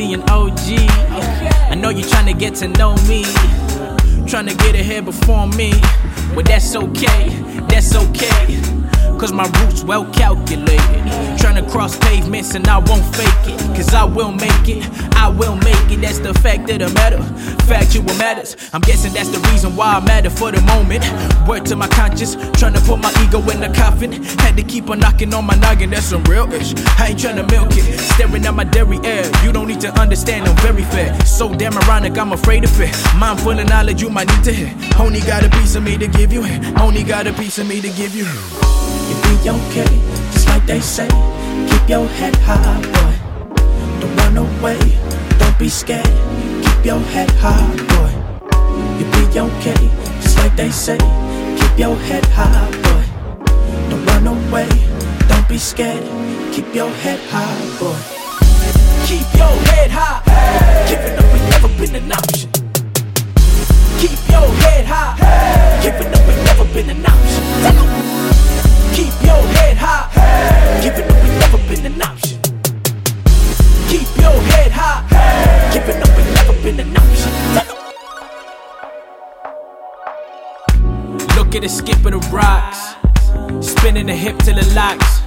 be 0.00 0.14
an 0.14 0.22
OG. 0.30 0.58
I 1.70 1.74
know 1.74 1.90
you're 1.90 2.08
trying 2.08 2.26
to 2.26 2.32
get 2.32 2.54
to 2.56 2.68
know 2.68 2.94
me, 3.06 3.24
trying 4.26 4.46
to 4.46 4.54
get 4.54 4.74
ahead 4.74 5.04
before 5.04 5.46
me. 5.46 5.72
Well, 6.34 6.44
that's 6.44 6.74
okay, 6.74 7.28
that's 7.68 7.94
okay. 7.94 8.60
Cause 9.18 9.32
my 9.32 9.44
roots 9.60 9.84
well 9.84 10.06
calculated. 10.12 11.38
Trying 11.38 11.62
to 11.62 11.70
cross 11.70 11.98
pavements 11.98 12.54
and 12.54 12.66
I 12.68 12.78
won't 12.78 13.04
fake 13.14 13.52
it. 13.52 13.60
Cause 13.76 13.92
I 13.92 14.04
will 14.04 14.32
make 14.32 14.68
it, 14.68 14.84
That's 16.00 16.18
the 16.18 16.32
fact 16.34 16.70
of 16.70 16.78
the 16.78 16.88
matter. 16.90 17.22
Factual 17.66 18.04
matters. 18.16 18.56
I'm 18.72 18.80
guessing 18.80 19.12
that's 19.12 19.28
the 19.28 19.38
reason 19.50 19.76
why 19.76 19.94
I 19.94 20.00
matter 20.00 20.30
for 20.30 20.50
the 20.50 20.60
moment. 20.62 21.04
Word 21.46 21.66
to 21.66 21.76
my 21.76 21.88
conscience, 21.88 22.36
trying 22.58 22.74
to 22.74 22.80
put 22.80 22.98
my 22.98 23.12
ego 23.22 23.38
in 23.50 23.60
the 23.60 23.70
coffin. 23.74 24.12
Had 24.40 24.56
to 24.56 24.62
keep 24.62 24.88
on 24.90 24.98
knocking 24.98 25.32
on 25.34 25.44
my 25.44 25.54
noggin, 25.56 25.90
that's 25.90 26.06
some 26.06 26.24
real 26.24 26.50
ish. 26.52 26.74
I 26.98 27.08
ain't 27.08 27.20
trying 27.20 27.36
to 27.36 27.46
milk 27.54 27.70
it. 27.72 27.98
Staring 27.98 28.44
at 28.46 28.54
my 28.54 28.64
dairy 28.64 28.98
air. 29.04 29.24
You 29.44 29.52
don't 29.52 29.68
need 29.68 29.80
to 29.82 29.92
understand, 30.00 30.48
I'm 30.48 30.56
very 30.56 30.84
fair. 30.84 31.14
So 31.24 31.54
damn 31.54 31.76
ironic, 31.76 32.16
I'm 32.18 32.32
afraid 32.32 32.64
of 32.64 32.80
it. 32.80 32.96
Mind 33.16 33.40
full 33.40 33.58
of 33.58 33.68
knowledge, 33.68 34.00
you 34.00 34.10
might 34.10 34.28
need 34.28 34.44
to 34.44 34.52
hear. 34.52 34.74
Only 34.98 35.20
got 35.20 35.44
a 35.44 35.50
piece 35.50 35.74
of 35.74 35.82
me 35.82 35.98
to 35.98 36.08
give 36.08 36.32
you. 36.32 36.42
Only 36.80 37.04
got 37.04 37.26
a 37.26 37.32
piece 37.32 37.58
of 37.58 37.68
me 37.68 37.80
to 37.80 37.90
give 37.90 38.14
you. 38.14 38.24
You'll 39.08 39.22
be 39.22 39.50
okay, 39.50 39.90
just 40.32 40.48
like 40.48 40.64
they 40.66 40.80
say. 40.80 41.08
Keep 41.68 41.88
your 41.88 42.06
head 42.08 42.36
high, 42.36 42.80
boy. 42.92 43.19
Be 45.60 45.68
scared. 45.68 46.06
Keep 46.64 46.86
your 46.86 47.00
head 47.12 47.30
high, 47.32 47.76
boy. 47.92 48.12
You'll 48.98 49.12
be 49.12 49.38
okay, 49.38 49.90
just 50.22 50.38
like 50.38 50.56
they 50.56 50.70
say. 50.70 50.96
Keep 51.58 51.78
your 51.78 51.96
head 51.96 52.24
high, 52.32 52.70
boy. 52.84 53.04
Don't 53.90 54.06
run 54.06 54.26
away, 54.26 54.68
don't 55.28 55.46
be 55.50 55.58
scared. 55.58 56.02
Keep 56.54 56.74
your 56.74 56.90
head 57.04 57.20
high, 57.28 57.78
boy. 57.78 58.00
Keep 59.06 59.28
your 59.36 59.54
head 59.68 59.90
high. 59.90 60.29
At 81.52 81.62
the 81.62 81.68
skip 81.68 81.96
of 82.06 82.12
the 82.12 82.18
rocks. 82.32 82.78
Spinning 83.60 84.06
the 84.06 84.14
hip 84.14 84.38
till 84.38 84.56
it 84.56 84.72
locks. 84.72 85.20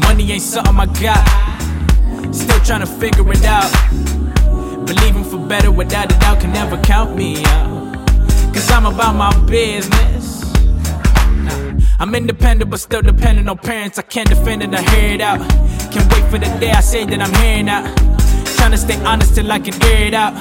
Money 0.00 0.32
ain't 0.32 0.42
something 0.42 0.74
I 0.74 0.86
got. 1.00 2.34
Still 2.34 2.58
trying 2.60 2.80
to 2.80 2.86
figure 2.86 3.30
it 3.30 3.44
out. 3.44 3.70
Believing 4.86 5.24
for 5.24 5.38
better 5.38 5.70
without 5.70 6.10
a 6.10 6.18
doubt 6.18 6.40
can 6.40 6.52
never 6.52 6.78
count 6.82 7.14
me 7.14 7.44
out. 7.44 7.94
Cause 8.54 8.70
I'm 8.70 8.86
about 8.86 9.16
my 9.16 9.30
business. 9.44 10.42
I'm 12.00 12.14
independent 12.14 12.70
but 12.70 12.80
still 12.80 13.02
dependent 13.02 13.50
on 13.50 13.58
parents. 13.58 13.98
I 13.98 14.02
can't 14.02 14.30
defend 14.30 14.62
it, 14.62 14.74
I 14.74 14.80
hear 14.80 15.14
it 15.14 15.20
out. 15.20 15.38
Can't 15.92 16.10
wait 16.10 16.24
for 16.30 16.38
the 16.38 16.48
day 16.58 16.70
I 16.70 16.80
say 16.80 17.04
that 17.04 17.20
I'm 17.20 17.34
hearing 17.34 17.68
out. 17.68 17.84
Trying 18.56 18.70
to 18.70 18.78
stay 18.78 18.98
honest 19.04 19.34
till 19.34 19.52
I 19.52 19.58
can 19.58 19.78
hear 19.82 20.06
it 20.06 20.14
out. 20.14 20.32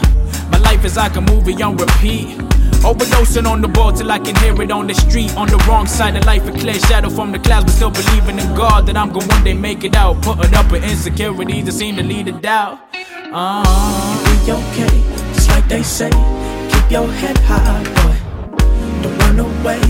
My 0.49 0.59
life 0.59 0.85
is 0.85 0.95
like 0.95 1.17
a 1.17 1.21
movie 1.21 1.61
on 1.61 1.75
repeat. 1.75 2.39
Overdosing 2.83 3.47
on 3.49 3.61
the 3.61 3.67
ball 3.67 3.91
till 3.91 4.11
I 4.11 4.19
can 4.19 4.35
hear 4.37 4.59
it 4.61 4.71
on 4.71 4.87
the 4.87 4.93
street. 4.93 5.35
On 5.35 5.47
the 5.47 5.57
wrong 5.67 5.87
side 5.87 6.15
of 6.15 6.25
life, 6.25 6.47
a 6.47 6.51
clear 6.51 6.75
shadow 6.75 7.09
from 7.09 7.31
the 7.31 7.39
clouds, 7.39 7.65
but 7.65 7.73
still 7.73 7.91
believing 7.91 8.39
in 8.39 8.55
God 8.55 8.85
that 8.87 8.95
I'm 8.97 9.11
gonna 9.11 9.27
one 9.27 9.43
day 9.43 9.53
make 9.53 9.83
it 9.83 9.95
out. 9.95 10.21
Putting 10.21 10.53
up 10.53 10.71
with 10.71 10.83
insecurities 10.83 11.65
that 11.65 11.73
seem 11.73 11.95
to 11.97 12.03
lead 12.03 12.27
to 12.27 12.31
doubt. 12.33 12.79
Uh, 13.31 13.63
Be 14.23 14.51
okay, 14.51 15.03
just 15.33 15.49
like 15.49 15.67
they 15.67 15.83
say. 15.83 16.09
Keep 16.71 16.91
your 16.91 17.11
head 17.11 17.37
high, 17.39 17.83
boy. 17.97 18.17
Don't 19.01 19.17
run 19.19 19.39
away, 19.39 19.81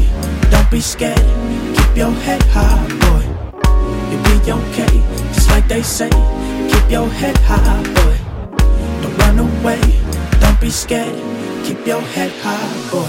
don't 0.50 0.70
be 0.72 0.82
scared. 0.82 1.18
Keep 1.78 1.98
your 1.98 2.12
head 2.12 2.42
high, 2.50 2.88
boy. 3.04 3.24
You'll 4.10 4.24
be 4.24 4.52
okay, 4.52 5.04
just 5.34 5.50
like 5.50 5.68
they 5.68 5.84
say. 5.84 6.10
Keep 6.72 6.90
your 6.90 7.10
head 7.10 7.38
high, 7.38 7.84
boy. 7.94 8.18
Don't 9.02 9.18
run 9.20 9.40
away, 9.40 9.82
don't 10.40 10.60
be 10.60 10.72
scared. 10.72 11.14
Keep 11.68 11.86
your 11.86 12.00
head 12.00 12.32
high, 12.42 12.92
boy. 12.92 13.07